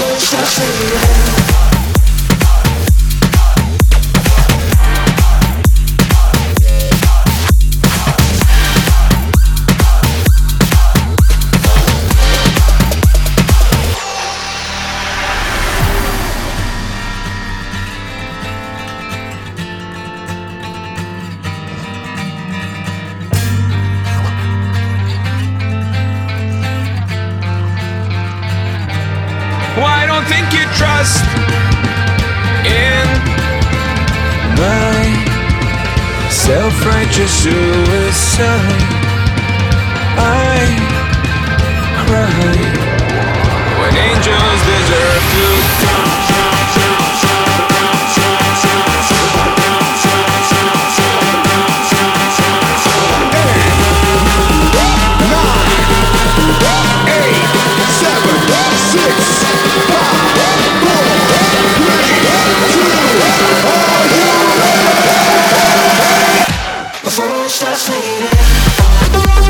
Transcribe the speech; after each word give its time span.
torture 0.00 1.53
don't 30.24 30.32
think 30.32 30.52
you 30.52 30.64
trust 30.74 31.24
in 32.66 33.06
my 34.56 36.28
self 36.30 36.86
righteous 36.86 37.30
suicide. 37.42 39.03
It 67.44 67.50
starts 67.50 67.86
fading 67.86 69.43